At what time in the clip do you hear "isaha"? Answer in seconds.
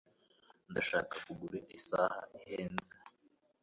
1.77-2.19